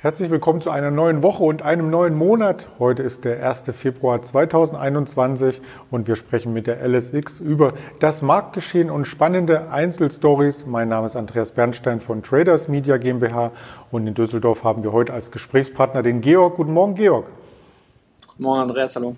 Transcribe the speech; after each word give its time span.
Herzlich 0.00 0.30
willkommen 0.30 0.60
zu 0.60 0.70
einer 0.70 0.92
neuen 0.92 1.24
Woche 1.24 1.42
und 1.42 1.62
einem 1.62 1.90
neuen 1.90 2.14
Monat. 2.16 2.68
Heute 2.78 3.02
ist 3.02 3.24
der 3.24 3.44
1. 3.44 3.64
Februar 3.72 4.22
2021 4.22 5.60
und 5.90 6.06
wir 6.06 6.14
sprechen 6.14 6.52
mit 6.52 6.68
der 6.68 6.86
LSX 6.86 7.40
über 7.40 7.72
das 7.98 8.22
Marktgeschehen 8.22 8.90
und 8.90 9.06
spannende 9.06 9.72
Einzelstories. 9.72 10.66
Mein 10.66 10.88
Name 10.88 11.06
ist 11.06 11.16
Andreas 11.16 11.50
Bernstein 11.50 11.98
von 11.98 12.22
Traders 12.22 12.68
Media 12.68 12.96
GmbH 12.96 13.50
und 13.90 14.06
in 14.06 14.14
Düsseldorf 14.14 14.62
haben 14.62 14.84
wir 14.84 14.92
heute 14.92 15.12
als 15.12 15.32
Gesprächspartner 15.32 16.04
den 16.04 16.20
Georg. 16.20 16.54
Guten 16.54 16.74
Morgen, 16.74 16.94
Georg. 16.94 17.26
Morgen, 18.38 18.60
Andreas. 18.60 18.94
Hallo. 18.94 19.16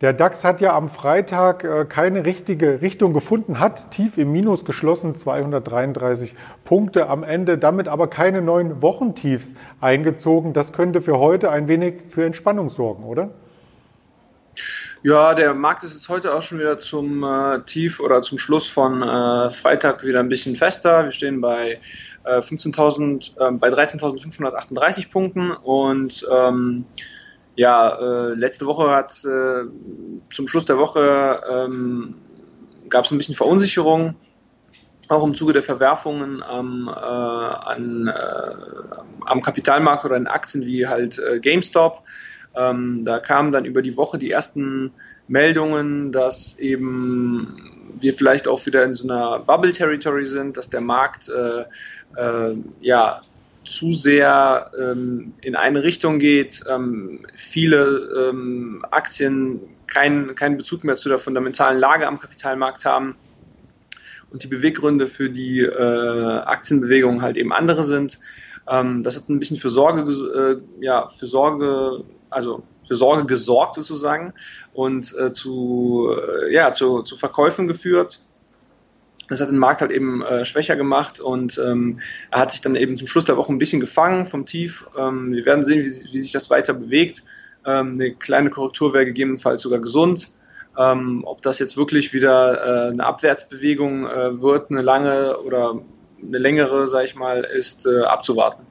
Der 0.00 0.14
DAX 0.14 0.44
hat 0.44 0.62
ja 0.62 0.74
am 0.74 0.88
Freitag 0.88 1.62
äh, 1.62 1.84
keine 1.84 2.24
richtige 2.24 2.80
Richtung 2.80 3.12
gefunden, 3.12 3.60
hat 3.60 3.90
tief 3.90 4.16
im 4.16 4.32
Minus 4.32 4.64
geschlossen, 4.64 5.14
233 5.14 6.34
Punkte 6.64 7.10
am 7.10 7.22
Ende, 7.22 7.58
damit 7.58 7.86
aber 7.86 8.08
keine 8.08 8.40
neuen 8.40 8.80
Wochentiefs 8.80 9.54
eingezogen. 9.78 10.54
Das 10.54 10.72
könnte 10.72 11.02
für 11.02 11.18
heute 11.18 11.50
ein 11.50 11.68
wenig 11.68 11.96
für 12.08 12.24
Entspannung 12.24 12.70
sorgen, 12.70 13.04
oder? 13.04 13.28
Ja, 15.02 15.34
der 15.34 15.52
Markt 15.52 15.84
ist 15.84 15.92
jetzt 15.92 16.08
heute 16.08 16.34
auch 16.34 16.42
schon 16.42 16.58
wieder 16.58 16.78
zum 16.78 17.22
äh, 17.22 17.60
Tief 17.66 18.00
oder 18.00 18.22
zum 18.22 18.38
Schluss 18.38 18.66
von 18.66 19.02
äh, 19.02 19.50
Freitag 19.50 20.02
wieder 20.04 20.20
ein 20.20 20.30
bisschen 20.30 20.56
fester. 20.56 21.04
Wir 21.04 21.12
stehen 21.12 21.42
bei 21.42 21.78
äh, 22.24 22.38
15.000, 22.38 23.32
äh, 23.36 23.52
bei 23.52 23.68
13.538 23.68 25.10
Punkten 25.10 25.50
und 25.52 26.26
ähm, 26.32 26.86
ja, 27.60 27.98
äh, 28.00 28.32
letzte 28.32 28.64
Woche 28.64 28.88
hat 28.90 29.22
äh, 29.22 29.68
zum 30.32 30.48
Schluss 30.48 30.64
der 30.64 30.78
Woche 30.78 31.42
ähm, 31.46 32.14
gab 32.88 33.04
es 33.04 33.10
ein 33.10 33.18
bisschen 33.18 33.34
Verunsicherung, 33.34 34.14
auch 35.08 35.22
im 35.22 35.34
Zuge 35.34 35.52
der 35.52 35.60
Verwerfungen 35.60 36.42
am, 36.42 36.88
äh, 36.88 36.90
an, 36.90 38.06
äh, 38.06 38.54
am 39.26 39.42
Kapitalmarkt 39.42 40.06
oder 40.06 40.16
in 40.16 40.26
Aktien 40.26 40.64
wie 40.64 40.86
halt 40.86 41.18
äh, 41.18 41.38
GameStop. 41.38 42.02
Ähm, 42.56 43.04
da 43.04 43.18
kamen 43.18 43.52
dann 43.52 43.66
über 43.66 43.82
die 43.82 43.98
Woche 43.98 44.16
die 44.16 44.30
ersten 44.30 44.94
Meldungen, 45.28 46.12
dass 46.12 46.58
eben 46.58 47.92
wir 47.98 48.14
vielleicht 48.14 48.48
auch 48.48 48.64
wieder 48.64 48.84
in 48.84 48.94
so 48.94 49.06
einer 49.06 49.38
Bubble 49.38 49.74
Territory 49.74 50.24
sind, 50.24 50.56
dass 50.56 50.70
der 50.70 50.80
Markt 50.80 51.28
äh, 51.28 51.64
äh, 52.16 52.56
ja 52.80 53.20
zu 53.64 53.92
sehr 53.92 54.70
ähm, 54.78 55.34
in 55.42 55.56
eine 55.56 55.82
Richtung 55.82 56.18
geht, 56.18 56.62
ähm, 56.68 57.26
viele 57.34 58.30
ähm, 58.30 58.84
Aktien 58.90 59.60
keinen 59.86 60.34
keinen 60.34 60.56
Bezug 60.56 60.84
mehr 60.84 60.96
zu 60.96 61.08
der 61.08 61.18
fundamentalen 61.18 61.78
Lage 61.78 62.06
am 62.06 62.18
Kapitalmarkt 62.18 62.84
haben 62.84 63.16
und 64.30 64.42
die 64.42 64.46
Beweggründe 64.46 65.06
für 65.06 65.30
die 65.30 65.60
äh, 65.60 66.38
Aktienbewegung 66.40 67.22
halt 67.22 67.36
eben 67.36 67.52
andere 67.52 67.84
sind. 67.84 68.18
Ähm, 68.68 69.02
das 69.02 69.16
hat 69.16 69.28
ein 69.28 69.40
bisschen 69.40 69.56
für 69.56 69.70
Sorge, 69.70 70.62
äh, 70.80 70.84
ja, 70.84 71.08
für 71.08 71.26
Sorge, 71.26 72.04
also 72.30 72.62
für 72.86 72.96
Sorge 72.96 73.26
gesorgt 73.26 73.74
sozusagen 73.74 74.32
und 74.72 75.14
äh, 75.18 75.32
zu, 75.32 76.16
äh, 76.16 76.52
ja, 76.52 76.72
zu, 76.72 77.02
zu 77.02 77.16
Verkäufen 77.16 77.66
geführt. 77.66 78.20
Das 79.30 79.40
hat 79.40 79.48
den 79.48 79.58
Markt 79.58 79.80
halt 79.80 79.92
eben 79.92 80.22
äh, 80.22 80.44
schwächer 80.44 80.76
gemacht 80.76 81.20
und 81.20 81.58
ähm, 81.64 82.00
er 82.30 82.40
hat 82.40 82.50
sich 82.50 82.60
dann 82.60 82.74
eben 82.74 82.96
zum 82.96 83.06
Schluss 83.06 83.24
der 83.24 83.36
Woche 83.36 83.52
ein 83.52 83.58
bisschen 83.58 83.80
gefangen 83.80 84.26
vom 84.26 84.44
Tief. 84.44 84.86
Ähm, 84.98 85.32
wir 85.32 85.46
werden 85.46 85.64
sehen, 85.64 85.78
wie, 85.78 86.12
wie, 86.12 86.20
sich 86.20 86.32
das 86.32 86.50
weiter 86.50 86.74
bewegt. 86.74 87.22
Ähm, 87.64 87.94
eine 87.94 88.12
kleine 88.14 88.50
Korrektur 88.50 88.92
wäre 88.92 89.06
gegebenenfalls 89.06 89.62
sogar 89.62 89.78
gesund. 89.78 90.30
Ähm, 90.76 91.22
ob 91.24 91.42
das 91.42 91.58
jetzt 91.60 91.76
wirklich 91.76 92.12
wieder 92.12 92.88
äh, 92.88 92.90
eine 92.90 93.06
Abwärtsbewegung 93.06 94.06
äh, 94.06 94.40
wird, 94.40 94.70
eine 94.70 94.82
lange 94.82 95.38
oder 95.38 95.80
eine 96.22 96.38
längere, 96.38 96.88
sage 96.88 97.06
ich 97.06 97.14
mal, 97.14 97.44
ist 97.44 97.86
äh, 97.86 98.02
abzuwarten. 98.02 98.66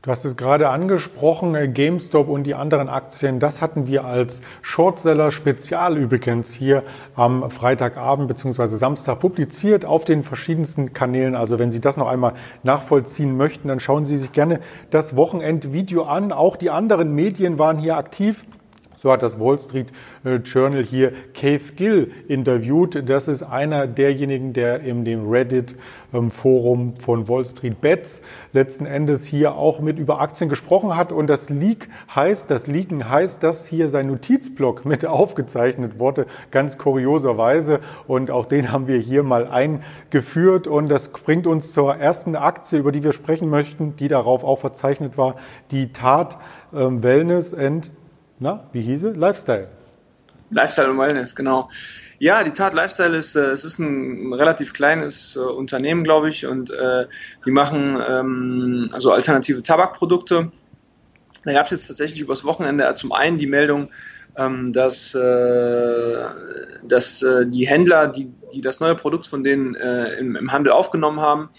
Du 0.00 0.12
hast 0.12 0.24
es 0.24 0.36
gerade 0.36 0.68
angesprochen, 0.68 1.56
äh, 1.56 1.66
GameStop 1.66 2.28
und 2.28 2.44
die 2.44 2.54
anderen 2.54 2.88
Aktien, 2.88 3.40
das 3.40 3.60
hatten 3.60 3.88
wir 3.88 4.04
als 4.04 4.42
Shortseller 4.62 5.32
Spezial 5.32 5.96
übrigens 5.96 6.52
hier 6.52 6.84
am 7.16 7.50
Freitagabend 7.50 8.28
bzw. 8.28 8.68
Samstag 8.76 9.18
publiziert 9.18 9.84
auf 9.84 10.04
den 10.04 10.22
verschiedensten 10.22 10.92
Kanälen. 10.92 11.34
Also 11.34 11.58
wenn 11.58 11.72
Sie 11.72 11.80
das 11.80 11.96
noch 11.96 12.06
einmal 12.06 12.34
nachvollziehen 12.62 13.36
möchten, 13.36 13.66
dann 13.66 13.80
schauen 13.80 14.04
Sie 14.04 14.16
sich 14.16 14.30
gerne 14.30 14.60
das 14.90 15.16
Wochenendvideo 15.16 16.04
an. 16.04 16.30
Auch 16.30 16.54
die 16.54 16.70
anderen 16.70 17.12
Medien 17.16 17.58
waren 17.58 17.78
hier 17.78 17.96
aktiv. 17.96 18.44
So 19.00 19.12
hat 19.12 19.22
das 19.22 19.38
Wall 19.38 19.60
Street 19.60 19.92
äh, 20.24 20.36
Journal 20.36 20.82
hier 20.82 21.12
Keith 21.32 21.76
Gill 21.76 22.10
interviewt. 22.26 23.08
Das 23.08 23.28
ist 23.28 23.44
einer 23.44 23.86
derjenigen, 23.86 24.52
der 24.52 24.80
in 24.80 25.04
dem 25.04 25.30
Reddit-Forum 25.30 26.80
ähm, 26.80 27.00
von 27.00 27.28
Wall 27.28 27.44
Street 27.44 27.80
Bets 27.80 28.22
letzten 28.52 28.86
Endes 28.86 29.24
hier 29.24 29.54
auch 29.54 29.78
mit 29.78 30.00
über 30.00 30.20
Aktien 30.20 30.50
gesprochen 30.50 30.96
hat. 30.96 31.12
Und 31.12 31.28
das 31.28 31.48
Leak 31.48 31.88
heißt, 32.12 32.50
das 32.50 32.66
Leaken 32.66 33.08
heißt, 33.08 33.40
dass 33.40 33.68
hier 33.68 33.88
sein 33.88 34.08
Notizblock 34.08 34.84
mit 34.84 35.06
aufgezeichnet 35.06 36.00
wurde, 36.00 36.26
ganz 36.50 36.76
kurioserweise. 36.76 37.78
Und 38.08 38.32
auch 38.32 38.46
den 38.46 38.72
haben 38.72 38.88
wir 38.88 38.98
hier 38.98 39.22
mal 39.22 39.46
eingeführt. 39.46 40.66
Und 40.66 40.88
das 40.88 41.10
bringt 41.10 41.46
uns 41.46 41.72
zur 41.72 41.94
ersten 41.94 42.34
Aktie, 42.34 42.80
über 42.80 42.90
die 42.90 43.04
wir 43.04 43.12
sprechen 43.12 43.48
möchten, 43.48 43.94
die 43.94 44.08
darauf 44.08 44.42
auch 44.42 44.58
verzeichnet 44.58 45.16
war, 45.16 45.36
die 45.70 45.92
Tat 45.92 46.38
ähm, 46.74 47.04
Wellness 47.04 47.54
and 47.54 47.92
na, 48.38 48.64
wie 48.72 48.82
hieße? 48.82 49.12
Lifestyle. 49.12 49.68
Lifestyle 50.50 50.90
und 50.90 50.98
Wellness, 50.98 51.34
genau. 51.34 51.68
Ja, 52.18 52.42
die 52.42 52.52
Tat 52.52 52.74
Lifestyle 52.74 53.16
ist, 53.16 53.36
äh, 53.36 53.50
es 53.50 53.64
ist 53.64 53.78
ein 53.78 54.32
relativ 54.32 54.72
kleines 54.72 55.36
äh, 55.36 55.40
Unternehmen, 55.40 56.04
glaube 56.04 56.28
ich, 56.28 56.46
und 56.46 56.70
äh, 56.70 57.06
die 57.44 57.50
machen 57.50 58.00
ähm, 58.08 58.88
also 58.92 59.12
alternative 59.12 59.62
Tabakprodukte. 59.62 60.50
Da 61.44 61.52
gab 61.52 61.66
es 61.66 61.70
jetzt 61.70 61.86
tatsächlich 61.86 62.20
übers 62.20 62.44
Wochenende 62.44 62.92
zum 62.96 63.12
einen 63.12 63.38
die 63.38 63.46
Meldung, 63.46 63.90
ähm, 64.36 64.72
dass, 64.72 65.14
äh, 65.14 66.24
dass 66.82 67.22
äh, 67.22 67.46
die 67.46 67.66
Händler, 67.66 68.08
die, 68.08 68.30
die 68.52 68.60
das 68.60 68.80
neue 68.80 68.94
Produkt 68.94 69.26
von 69.26 69.44
denen 69.44 69.74
äh, 69.76 70.14
im, 70.14 70.34
im 70.36 70.50
Handel 70.52 70.72
aufgenommen 70.72 71.20
haben, 71.20 71.50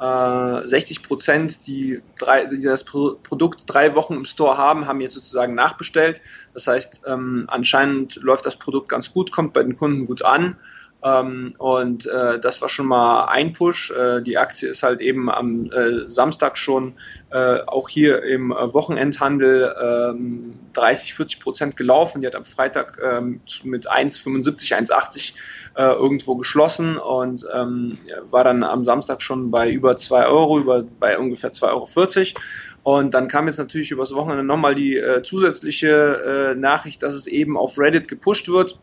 60 0.00 0.98
äh, 0.98 1.02
Prozent, 1.02 1.66
die, 1.66 2.00
drei, 2.18 2.44
die 2.44 2.62
das 2.62 2.84
Produkt 2.84 3.64
drei 3.66 3.94
Wochen 3.94 4.14
im 4.14 4.24
Store 4.24 4.56
haben, 4.56 4.86
haben 4.86 5.00
jetzt 5.00 5.14
sozusagen 5.14 5.54
nachbestellt. 5.54 6.20
Das 6.54 6.68
heißt, 6.68 7.02
ähm, 7.06 7.44
anscheinend 7.48 8.16
läuft 8.16 8.46
das 8.46 8.56
Produkt 8.56 8.88
ganz 8.88 9.12
gut, 9.12 9.32
kommt 9.32 9.52
bei 9.54 9.62
den 9.62 9.76
Kunden 9.76 10.06
gut 10.06 10.22
an. 10.24 10.56
Ähm, 11.04 11.54
und 11.58 12.06
äh, 12.06 12.40
das 12.40 12.60
war 12.60 12.68
schon 12.68 12.86
mal 12.86 13.26
ein 13.26 13.52
Push. 13.52 13.92
Äh, 13.92 14.20
die 14.20 14.36
Aktie 14.36 14.68
ist 14.68 14.82
halt 14.82 15.00
eben 15.00 15.30
am 15.30 15.70
äh, 15.70 16.10
Samstag 16.10 16.58
schon 16.58 16.94
äh, 17.30 17.60
auch 17.66 17.88
hier 17.88 18.24
im 18.24 18.50
äh, 18.50 18.74
Wochenendhandel 18.74 19.74
ähm, 19.80 20.58
30, 20.72 21.14
40 21.14 21.40
Prozent 21.40 21.76
gelaufen. 21.76 22.20
Die 22.20 22.26
hat 22.26 22.34
am 22.34 22.44
Freitag 22.44 22.98
ähm, 23.00 23.40
mit 23.62 23.88
1,75, 23.88 24.74
1,80 24.76 25.34
äh, 25.76 25.82
irgendwo 25.82 26.34
geschlossen 26.34 26.98
und 26.98 27.46
ähm, 27.54 27.94
war 28.30 28.42
dann 28.42 28.64
am 28.64 28.84
Samstag 28.84 29.22
schon 29.22 29.52
bei 29.52 29.70
über 29.70 29.96
2 29.96 30.26
Euro, 30.26 30.58
über, 30.58 30.82
bei 30.82 31.16
ungefähr 31.16 31.52
2,40 31.52 32.34
Euro. 32.34 32.40
Und 32.82 33.14
dann 33.14 33.28
kam 33.28 33.46
jetzt 33.46 33.58
natürlich 33.58 33.92
übers 33.92 34.14
Wochenende 34.14 34.42
nochmal 34.42 34.74
die 34.74 35.02
zusätzliche 35.22 36.54
Nachricht, 36.56 37.02
dass 37.02 37.12
es 37.12 37.26
eben 37.26 37.58
auf 37.58 37.78
Reddit 37.78 38.08
gepusht 38.08 38.48
wird 38.48 38.78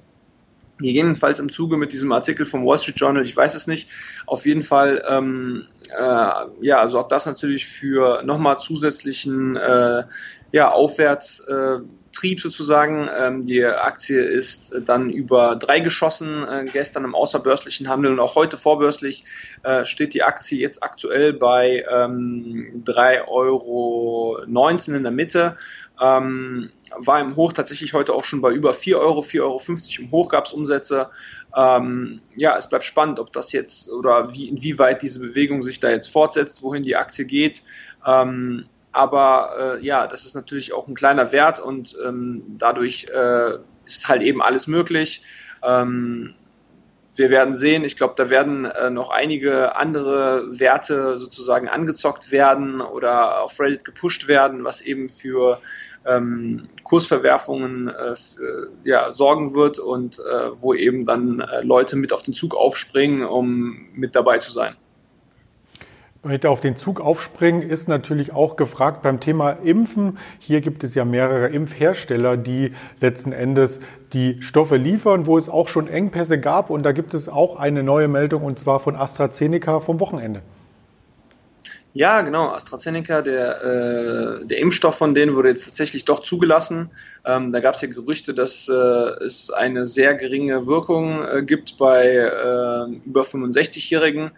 Gegebenenfalls 0.77 1.39
im 1.39 1.49
Zuge 1.49 1.77
mit 1.77 1.93
diesem 1.93 2.11
Artikel 2.11 2.45
vom 2.45 2.65
Wall 2.65 2.77
Street 2.79 2.99
Journal, 2.99 3.23
ich 3.23 3.35
weiß 3.35 3.55
es 3.55 3.65
nicht. 3.65 3.87
Auf 4.25 4.45
jeden 4.45 4.63
Fall 4.63 5.01
ähm, 5.09 5.67
äh, 5.89 6.31
ja, 6.61 6.87
sorgt 6.87 7.13
das 7.13 7.25
natürlich 7.25 7.65
für 7.65 8.23
nochmal 8.23 8.57
zusätzlichen 8.57 9.55
äh, 9.55 10.03
ja, 10.51 10.71
Aufwärtstrieb 10.71 12.41
sozusagen. 12.41 13.07
Ähm, 13.17 13.45
die 13.45 13.63
Aktie 13.63 14.21
ist 14.21 14.73
dann 14.85 15.09
über 15.09 15.55
drei 15.55 15.79
geschossen 15.79 16.45
äh, 16.45 16.65
gestern 16.65 17.05
im 17.05 17.15
außerbörslichen 17.15 17.87
Handel 17.87 18.11
und 18.11 18.19
auch 18.19 18.35
heute 18.35 18.57
vorbörslich 18.57 19.23
äh, 19.63 19.85
steht 19.85 20.13
die 20.13 20.23
Aktie 20.23 20.59
jetzt 20.59 20.83
aktuell 20.83 21.31
bei 21.31 21.85
ähm, 21.89 22.83
3,19 22.85 23.27
Euro 23.27 24.37
in 24.43 25.03
der 25.03 25.11
Mitte. 25.11 25.55
Ähm, 26.01 26.71
war 26.97 27.21
im 27.21 27.35
Hoch 27.35 27.53
tatsächlich 27.53 27.93
heute 27.93 28.13
auch 28.13 28.23
schon 28.23 28.41
bei 28.41 28.51
über 28.51 28.73
4 28.73 28.99
Euro, 28.99 29.21
4,50 29.21 29.41
Euro 29.41 29.61
im 29.99 30.11
Hoch 30.11 30.29
gab 30.29 30.45
es 30.45 30.53
Umsätze. 30.53 31.09
Ähm, 31.55 32.21
ja, 32.35 32.57
es 32.57 32.67
bleibt 32.67 32.85
spannend, 32.85 33.19
ob 33.19 33.31
das 33.31 33.51
jetzt 33.53 33.89
oder 33.89 34.33
wie, 34.33 34.49
inwieweit 34.49 35.01
diese 35.01 35.19
Bewegung 35.19 35.63
sich 35.63 35.79
da 35.79 35.89
jetzt 35.89 36.07
fortsetzt, 36.07 36.61
wohin 36.63 36.83
die 36.83 36.95
Aktie 36.95 37.25
geht. 37.25 37.63
Ähm, 38.05 38.65
aber 38.91 39.77
äh, 39.79 39.85
ja, 39.85 40.07
das 40.07 40.25
ist 40.25 40.35
natürlich 40.35 40.73
auch 40.73 40.87
ein 40.87 40.95
kleiner 40.95 41.31
Wert 41.31 41.59
und 41.59 41.97
ähm, 42.05 42.43
dadurch 42.57 43.07
äh, 43.13 43.57
ist 43.85 44.07
halt 44.07 44.21
eben 44.21 44.41
alles 44.41 44.67
möglich. 44.67 45.21
Ähm, 45.63 46.33
wir 47.15 47.29
werden 47.29 47.55
sehen, 47.55 47.83
ich 47.83 47.95
glaube, 47.95 48.13
da 48.17 48.29
werden 48.29 48.65
äh, 48.65 48.89
noch 48.89 49.09
einige 49.09 49.75
andere 49.75 50.59
Werte 50.59 51.17
sozusagen 51.17 51.67
angezockt 51.67 52.31
werden 52.31 52.81
oder 52.81 53.41
auf 53.41 53.59
Reddit 53.59 53.85
gepusht 53.85 54.27
werden, 54.27 54.63
was 54.63 54.81
eben 54.81 55.09
für 55.09 55.59
ähm, 56.05 56.67
Kursverwerfungen 56.83 57.87
äh, 57.87 58.15
für, 58.15 58.69
ja, 58.83 59.13
sorgen 59.13 59.55
wird 59.55 59.79
und 59.79 60.19
äh, 60.19 60.61
wo 60.61 60.73
eben 60.73 61.05
dann 61.05 61.39
äh, 61.39 61.61
Leute 61.61 61.95
mit 61.95 62.13
auf 62.13 62.23
den 62.23 62.33
Zug 62.33 62.55
aufspringen, 62.55 63.23
um 63.25 63.87
mit 63.93 64.15
dabei 64.15 64.37
zu 64.37 64.51
sein. 64.51 64.75
Mit 66.25 66.45
auf 66.45 66.59
den 66.59 66.75
Zug 66.75 66.99
aufspringen, 66.99 67.61
ist 67.61 67.87
natürlich 67.87 68.33
auch 68.33 68.55
gefragt 68.55 69.01
beim 69.01 69.19
Thema 69.19 69.51
Impfen. 69.51 70.17
Hier 70.39 70.61
gibt 70.61 70.83
es 70.83 70.95
ja 70.95 71.05
mehrere 71.05 71.47
Impfhersteller, 71.47 72.37
die 72.37 72.73
letzten 72.99 73.31
Endes 73.31 73.79
die 74.13 74.41
Stoffe 74.41 74.77
liefern, 74.77 75.27
wo 75.27 75.37
es 75.37 75.49
auch 75.49 75.67
schon 75.67 75.87
Engpässe 75.87 76.39
gab. 76.39 76.69
Und 76.69 76.83
da 76.83 76.91
gibt 76.91 77.13
es 77.13 77.29
auch 77.29 77.57
eine 77.57 77.83
neue 77.83 78.07
Meldung, 78.07 78.43
und 78.43 78.59
zwar 78.59 78.79
von 78.79 78.95
AstraZeneca 78.95 79.79
vom 79.79 79.99
Wochenende. 79.99 80.41
Ja, 81.95 82.23
genau. 82.23 82.49
AstraZeneca, 82.49 83.21
der, 83.21 83.63
äh, 83.63 84.45
der 84.45 84.59
Impfstoff 84.59 84.97
von 84.97 85.15
denen 85.15 85.33
wurde 85.33 85.47
jetzt 85.47 85.63
tatsächlich 85.63 86.03
doch 86.03 86.19
zugelassen. 86.19 86.89
Ähm, 87.25 87.53
da 87.53 87.61
gab 87.61 87.75
es 87.75 87.81
ja 87.81 87.87
Gerüchte, 87.87 88.33
dass 88.33 88.67
äh, 88.67 88.73
es 89.23 89.49
eine 89.49 89.85
sehr 89.85 90.13
geringe 90.13 90.67
Wirkung 90.67 91.23
äh, 91.23 91.41
gibt 91.41 91.77
bei 91.77 92.03
äh, 92.05 92.97
über 93.05 93.21
65-Jährigen. 93.21 94.31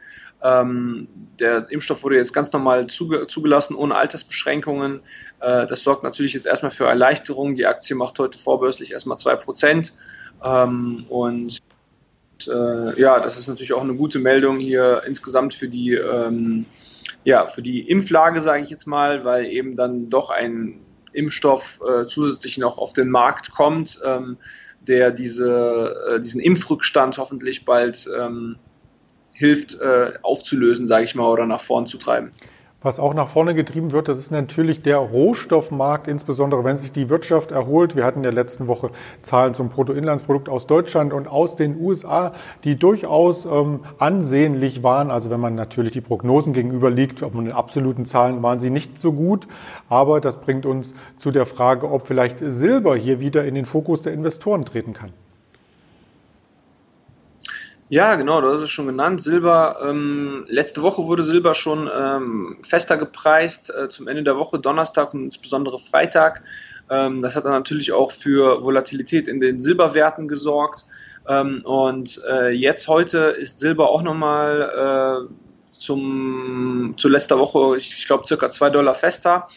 Ähm, 0.44 1.08
der 1.40 1.70
Impfstoff 1.70 2.04
wurde 2.04 2.18
jetzt 2.18 2.34
ganz 2.34 2.52
normal 2.52 2.88
zuge 2.88 3.28
zugelassen, 3.28 3.76
ohne 3.76 3.96
Altersbeschränkungen. 3.96 5.02
Äh, 5.40 5.68
das 5.68 5.84
sorgt 5.84 6.04
natürlich 6.04 6.34
jetzt 6.34 6.46
erstmal 6.46 6.72
für 6.72 6.86
Erleichterung. 6.86 7.56
Die 7.56 7.66
Aktie 7.66 7.96
macht 7.96 8.20
heute 8.20 8.38
vorbörslich 8.38 8.92
erstmal 8.92 9.18
2%. 9.18 9.92
Ähm, 10.44 11.06
und 11.10 11.58
äh, 12.48 13.00
ja, 13.00 13.20
das 13.20 13.40
ist 13.40 13.48
natürlich 13.48 13.74
auch 13.74 13.82
eine 13.82 13.96
gute 13.96 14.20
Meldung 14.20 14.60
hier 14.60 15.02
insgesamt 15.08 15.54
für 15.54 15.68
die 15.68 15.94
ähm, 15.94 16.66
ja, 17.24 17.46
für 17.46 17.62
die 17.62 17.82
Impflage, 17.82 18.42
sage 18.42 18.64
ich 18.64 18.70
jetzt 18.70 18.88
mal, 18.88 19.26
weil 19.26 19.46
eben 19.48 19.76
dann 19.76 20.10
doch 20.10 20.30
ein 20.30 20.80
Impfstoff 21.14 21.80
äh, 21.86 22.06
zusätzlich 22.06 22.58
noch 22.58 22.78
auf 22.78 22.94
den 22.94 23.10
Markt 23.10 23.52
kommt, 23.52 24.00
ähm, 24.06 24.38
der 24.82 25.12
diese, 25.12 25.94
äh, 26.10 26.20
diesen 26.20 26.40
Impfrückstand 26.40 27.18
hoffentlich 27.18 27.66
bald 27.66 28.08
ähm, 28.18 28.58
hilft 29.38 29.80
äh, 29.80 30.14
aufzulösen, 30.24 30.88
sage 30.88 31.06
ich 31.06 31.16
mal, 31.16 31.30
oder 31.32 31.46
nach 31.46 31.62
vorn 31.62 31.86
zu 31.86 31.98
treiben. 31.98 32.32
Was 32.84 33.00
auch 33.00 33.16
nach 33.16 33.28
vorne 33.28 33.56
getrieben 33.56 33.92
wird, 33.92 34.08
das 34.08 34.18
ist 34.18 34.32
natürlich 34.32 34.84
der 34.84 34.98
Rohstoffmarkt, 34.98 36.08
insbesondere 36.08 36.64
wenn 36.64 36.78
sich 36.78 36.92
die 36.92 37.10
Wirtschaft 37.10 37.52
erholt. 37.52 37.96
Wir 37.96 38.06
hatten 38.06 38.24
ja 38.24 38.30
letzten 38.30 38.68
Woche 38.68 38.92
Zahlen 39.24 39.56
zum 39.56 39.70
Bruttoinlandsprodukt 39.70 40.48
aus 40.48 40.68
Deutschland 40.68 41.12
und 41.12 41.28
aus 41.28 41.56
den 41.56 41.80
USA, 41.80 42.34
die 42.64 42.76
durchaus 42.76 43.46
ähm, 43.46 43.82
ansehnlich 43.98 44.84
waren. 44.84 45.10
Also 45.10 45.32
wenn 45.32 45.40
man 45.40 45.56
natürlich 45.56 45.92
die 45.92 46.02
Prognosen 46.02 46.54
gegenüber 46.54 46.92
liegt, 46.92 47.24
auf 47.24 47.34
den 47.34 47.52
absoluten 47.52 48.06
Zahlen 48.06 48.44
waren 48.44 48.60
sie 48.60 48.70
nicht 48.70 49.00
so 49.00 49.12
gut. 49.12 49.48
Aber 49.90 50.22
das 50.22 50.40
bringt 50.40 50.68
uns 50.68 50.94
zu 51.18 51.32
der 51.32 51.48
Frage, 51.48 51.90
ob 51.90 52.06
vielleicht 52.06 52.38
Silber 52.40 52.96
hier 52.96 53.20
wieder 53.20 53.44
in 53.44 53.56
den 53.56 53.66
Fokus 53.66 54.04
der 54.04 54.14
Investoren 54.14 54.66
treten 54.66 54.94
kann. 54.94 55.12
Ja, 57.90 58.16
genau, 58.16 58.42
du 58.42 58.52
hast 58.52 58.60
es 58.60 58.70
schon 58.70 58.88
genannt. 58.88 59.24
Silber, 59.24 59.80
ähm, 59.82 60.46
letzte 60.50 60.82
Woche 60.82 61.04
wurde 61.04 61.24
Silber 61.24 61.54
schon 61.54 61.90
ähm, 61.94 62.58
fester 62.62 62.98
gepreist, 62.98 63.74
äh, 63.74 63.88
zum 63.88 64.10
Ende 64.10 64.24
der 64.24 64.36
Woche, 64.36 64.60
Donnerstag 64.60 65.14
und 65.14 65.24
insbesondere 65.24 65.80
Freitag. 65.80 66.44
Ähm, 66.90 67.22
das 67.22 67.38
hat 67.38 67.46
dann 67.46 67.54
natürlich 67.54 67.94
auch 67.94 68.12
für 68.12 68.62
Volatilität 68.62 69.30
in 69.30 69.40
den 69.40 69.62
Silberwerten 69.62 70.28
gesorgt. 70.28 70.86
Ähm, 71.30 71.62
und 71.64 72.22
äh, 72.30 72.50
jetzt 72.50 72.90
heute 72.90 73.20
ist 73.20 73.60
Silber 73.60 73.90
auch 73.90 74.02
nochmal 74.02 75.30
äh, 75.30 75.34
zum, 75.72 76.94
zu 76.98 77.08
letzter 77.08 77.40
Woche, 77.40 77.78
ich, 77.78 78.00
ich 78.00 78.06
glaube, 78.06 78.28
circa 78.28 78.50
zwei 78.50 78.70
Dollar 78.70 78.96
fester. 78.96 79.48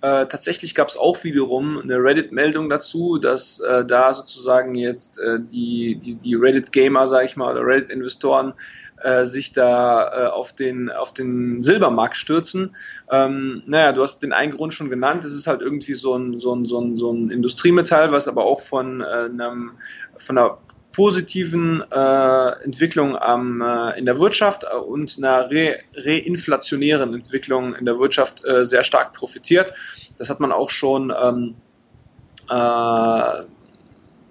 Äh, 0.00 0.26
tatsächlich 0.26 0.76
gab 0.76 0.88
es 0.88 0.96
auch 0.96 1.24
wiederum 1.24 1.80
eine 1.80 1.96
Reddit-Meldung 1.96 2.68
dazu, 2.68 3.18
dass 3.18 3.58
äh, 3.58 3.84
da 3.84 4.12
sozusagen 4.12 4.76
jetzt 4.76 5.18
äh, 5.18 5.40
die, 5.40 5.96
die, 5.96 6.14
die 6.14 6.34
Reddit-Gamer, 6.36 7.08
sage 7.08 7.24
ich 7.26 7.36
mal, 7.36 7.50
oder 7.50 7.66
Reddit-Investoren 7.66 8.54
äh, 9.02 9.26
sich 9.26 9.52
da 9.52 10.26
äh, 10.26 10.28
auf, 10.28 10.52
den, 10.52 10.88
auf 10.90 11.12
den 11.12 11.62
Silbermarkt 11.62 12.16
stürzen. 12.16 12.76
Ähm, 13.10 13.62
naja, 13.66 13.92
du 13.92 14.02
hast 14.02 14.20
den 14.20 14.32
einen 14.32 14.52
Grund 14.52 14.72
schon 14.72 14.88
genannt, 14.88 15.24
es 15.24 15.34
ist 15.34 15.48
halt 15.48 15.62
irgendwie 15.62 15.94
so 15.94 16.16
ein, 16.16 16.38
so 16.38 16.54
ein, 16.54 16.64
so 16.64 16.80
ein, 16.80 16.96
so 16.96 17.12
ein 17.12 17.30
Industriemetall, 17.30 18.12
was 18.12 18.28
aber 18.28 18.44
auch 18.44 18.60
von, 18.60 19.00
äh, 19.00 19.04
einem, 19.04 19.72
von 20.16 20.38
einer 20.38 20.58
positiven 20.98 21.80
äh, 21.92 22.64
Entwicklung 22.64 23.16
am, 23.16 23.60
äh, 23.60 23.96
in 24.00 24.04
der 24.04 24.18
Wirtschaft 24.18 24.64
und 24.64 25.16
einer 25.16 25.48
re 25.48 25.78
reinflationären 25.94 27.14
Entwicklung 27.14 27.76
in 27.76 27.84
der 27.84 28.00
Wirtschaft 28.00 28.44
äh, 28.44 28.64
sehr 28.64 28.82
stark 28.82 29.12
profitiert. 29.12 29.72
Das 30.18 30.28
hat 30.28 30.40
man 30.40 30.50
auch 30.50 30.70
schon 30.70 31.14
ähm, 31.16 31.54
äh, 32.50 33.44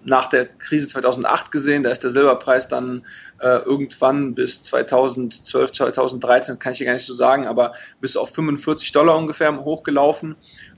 nach 0.03 0.27
der 0.27 0.45
Krise 0.45 0.89
2008 0.89 1.51
gesehen. 1.51 1.83
Da 1.83 1.89
ist 1.89 2.03
der 2.03 2.11
Silberpreis 2.11 2.67
dann 2.67 3.05
äh, 3.39 3.59
irgendwann 3.59 4.35
bis 4.35 4.61
2012, 4.61 5.71
2013, 5.71 6.59
kann 6.59 6.73
ich 6.73 6.79
hier 6.79 6.87
gar 6.87 6.93
nicht 6.95 7.05
so 7.05 7.13
sagen, 7.13 7.47
aber 7.47 7.75
bis 8.01 8.17
auf 8.17 8.33
45 8.33 8.91
Dollar 8.91 9.17
ungefähr 9.17 9.57
hochgelaufen. 9.57 10.35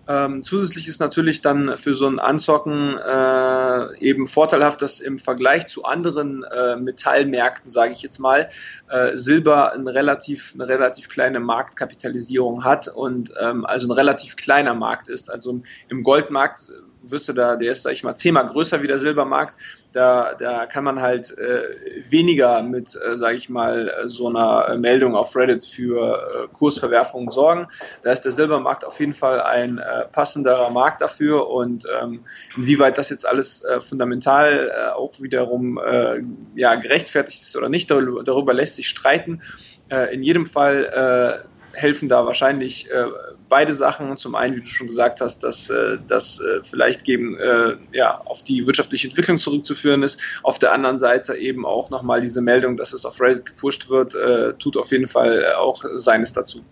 Ähm, 0.10 0.44
zusätzlich 0.44 0.88
ist 0.88 1.00
natürlich 1.00 1.42
dann 1.42 1.78
für 1.78 1.94
so 1.94 2.08
ein 2.08 2.18
Anzocken 2.18 2.98
äh, 2.98 3.98
eben 4.00 4.26
vorteilhaft, 4.26 4.82
dass 4.82 5.00
im 5.00 5.20
Vergleich 5.20 5.68
zu 5.68 5.86
anderen 5.86 6.44
äh, 6.44 6.78
Metallmärkten, 6.78 7.70
sage 7.70 7.94
ich 7.94 8.02
jetzt 8.02 8.18
mal, 8.18 8.50
äh, 8.90 9.16
Silber 9.16 9.72
eine 9.74 9.94
relativ, 9.94 10.56
eine 10.56 10.68
relativ 10.68 11.10
kleine 11.10 11.40
Marktkapitalisierung 11.40 12.64
hat 12.64 12.88
und 12.88 13.32
ähm, 13.40 13.66
also 13.66 13.88
ein 13.88 13.92
relativ 13.92 14.36
kleiner 14.36 14.74
Markt 14.74 15.10
ist. 15.10 15.30
Also 15.30 15.62
im 15.90 16.02
Goldmarkt 16.02 16.72
wirst 17.04 17.30
du 17.30 17.34
da, 17.34 17.56
der 17.56 17.72
ist, 17.72 17.84
sag 17.84 17.94
ich 17.94 18.04
mal, 18.04 18.16
zehnmal 18.16 18.48
größer 18.48 18.82
wie 18.82 18.88
der 18.88 18.98
Silbermarkt. 18.98 19.58
Da, 19.92 20.36
da 20.36 20.68
kann 20.68 20.84
man 20.84 21.02
halt 21.02 21.36
äh, 21.38 21.64
weniger 22.10 22.62
mit, 22.62 22.96
äh, 22.96 23.18
sage 23.18 23.38
ich 23.38 23.50
mal, 23.50 23.92
so 24.06 24.28
einer 24.28 24.78
Meldung 24.78 25.16
auf 25.16 25.36
Reddit 25.36 25.66
für 25.66 26.16
äh, 26.44 26.48
Kursverwerfungen 26.54 27.32
sorgen. 27.32 27.68
Da 28.04 28.12
ist 28.12 28.22
der 28.22 28.32
Silbermarkt 28.32 28.86
auf 28.86 29.00
jeden 29.00 29.14
Fall 29.14 29.42
ein 29.42 29.80
äh, 29.80 30.06
passenderer 30.12 30.70
Markt 30.70 31.02
dafür 31.02 31.50
und 31.50 31.86
ähm, 32.02 32.24
inwieweit 32.56 33.00
das 33.00 33.10
jetzt 33.10 33.28
alles 33.28 33.64
äh, 33.64 33.82
fundamental 33.82 34.72
äh, 34.72 34.92
auch 34.92 35.14
wiederum 35.22 35.80
äh, 35.80 36.22
ja, 36.56 36.76
gerechtfertigt 36.76 37.42
ist 37.42 37.58
oder 37.58 37.70
nicht, 37.70 37.90
darüber, 37.90 38.54
lässt 38.54 38.76
sich 38.76 38.88
streiten. 38.88 39.42
Äh, 39.90 40.14
in 40.14 40.22
jedem 40.22 40.46
Fall 40.46 41.42
äh, 41.44 41.49
helfen 41.74 42.10
da 42.10 42.26
wahrscheinlich 42.26 42.90
äh, 42.92 43.06
beide 43.48 43.74
Sachen. 43.74 44.16
Zum 44.18 44.36
einen, 44.36 44.56
wie 44.56 44.62
du 44.62 44.66
schon 44.66 44.88
gesagt 44.88 45.22
hast, 45.22 45.44
dass 45.44 45.70
äh, 45.70 45.98
das 46.08 46.40
äh, 46.40 46.62
vielleicht 46.64 47.04
geben, 47.04 47.38
äh, 47.38 47.76
ja, 47.92 48.22
auf 48.26 48.44
die 48.44 48.66
wirtschaftliche 48.66 49.08
Entwicklung 49.08 49.38
zurückzuführen 49.38 50.04
ist. 50.04 50.20
Auf 50.44 50.60
der 50.60 50.72
anderen 50.72 50.98
Seite 50.98 51.36
eben 51.36 51.66
auch 51.66 51.90
nochmal 51.90 52.22
diese 52.22 52.42
Meldung, 52.42 52.78
dass 52.78 52.94
es 52.94 53.06
auf 53.06 53.20
Reddit 53.22 53.46
gepusht 53.46 53.90
wird, 53.90 54.16
äh, 54.16 54.54
tut 54.54 54.78
auf 54.78 54.92
jeden 54.92 55.08
Fall 55.08 55.54
auch 55.54 55.84
seines 55.96 56.34
dazu. 56.34 56.64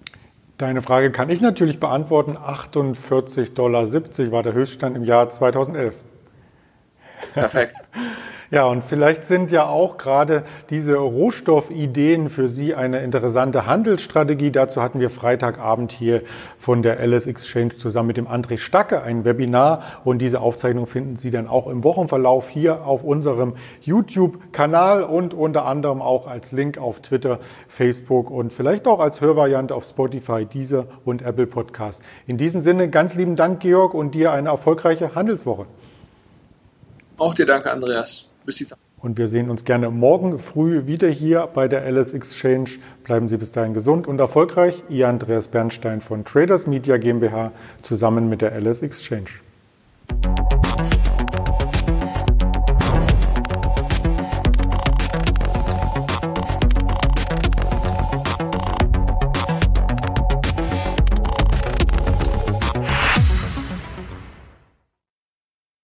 Deine 0.57 0.81
Frage 0.81 1.11
kann 1.11 1.29
ich 1.29 1.39
natürlich 1.39 1.79
beantworten. 1.79 2.35
48,70 2.35 3.53
Dollar 3.53 3.91
war 4.31 4.43
der 4.43 4.53
Höchststand 4.53 4.97
im 4.97 5.03
Jahr 5.03 5.29
2011. 5.29 6.03
Perfekt. 7.33 7.83
Ja, 8.49 8.63
und 8.63 8.81
vielleicht 8.81 9.25
sind 9.25 9.51
ja 9.51 9.65
auch 9.65 9.97
gerade 9.97 10.43
diese 10.69 10.95
Rohstoffideen 10.95 12.29
für 12.29 12.47
Sie 12.47 12.73
eine 12.73 12.99
interessante 12.99 13.65
Handelsstrategie. 13.65 14.51
Dazu 14.51 14.81
hatten 14.81 15.01
wir 15.01 15.09
Freitagabend 15.09 15.91
hier 15.91 16.21
von 16.57 16.81
der 16.81 17.05
LS 17.05 17.27
Exchange 17.27 17.75
zusammen 17.75 18.07
mit 18.07 18.15
dem 18.15 18.25
André 18.25 18.57
Stacke 18.57 19.01
ein 19.01 19.25
Webinar. 19.25 19.81
Und 20.05 20.19
diese 20.19 20.39
Aufzeichnung 20.39 20.85
finden 20.85 21.17
Sie 21.17 21.29
dann 21.29 21.49
auch 21.49 21.67
im 21.67 21.83
Wochenverlauf 21.83 22.47
hier 22.47 22.85
auf 22.85 23.03
unserem 23.03 23.55
YouTube-Kanal 23.81 25.03
und 25.03 25.33
unter 25.33 25.65
anderem 25.65 26.01
auch 26.01 26.25
als 26.25 26.53
Link 26.53 26.77
auf 26.77 27.01
Twitter, 27.01 27.39
Facebook 27.67 28.31
und 28.31 28.53
vielleicht 28.53 28.87
auch 28.87 29.01
als 29.01 29.19
Hörvariante 29.19 29.75
auf 29.75 29.83
Spotify, 29.83 30.45
Deezer 30.45 30.85
und 31.03 31.21
Apple 31.21 31.47
Podcast. 31.47 32.01
In 32.27 32.37
diesem 32.37 32.61
Sinne 32.61 32.89
ganz 32.89 33.15
lieben 33.15 33.35
Dank, 33.35 33.59
Georg, 33.59 33.93
und 33.93 34.15
dir 34.15 34.31
eine 34.31 34.47
erfolgreiche 34.47 35.15
Handelswoche. 35.15 35.65
Auch 37.17 37.33
dir 37.33 37.45
danke, 37.45 37.71
Andreas. 37.71 38.25
Bis 38.45 38.55
die 38.55 38.65
Tage. 38.65 38.81
Und 38.99 39.17
wir 39.17 39.27
sehen 39.27 39.49
uns 39.49 39.63
gerne 39.63 39.89
morgen 39.91 40.39
früh 40.39 40.87
wieder 40.87 41.07
hier 41.07 41.47
bei 41.53 41.67
der 41.67 41.89
LS 41.91 42.13
Exchange. 42.13 42.69
Bleiben 43.03 43.29
Sie 43.29 43.37
bis 43.37 43.51
dahin 43.51 43.73
gesund 43.73 44.07
und 44.07 44.19
erfolgreich. 44.19 44.83
Ihr 44.89 45.07
Andreas 45.07 45.47
Bernstein 45.47 46.01
von 46.01 46.25
Traders 46.25 46.65
Media 46.65 46.97
GmbH 46.97 47.51
zusammen 47.83 48.27
mit 48.27 48.41
der 48.41 48.59
LS 48.59 48.81
Exchange. 48.81 49.29